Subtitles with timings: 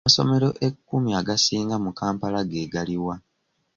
[0.05, 3.15] Amasomero ekkumi agasinga mu Kampala ge galiwa?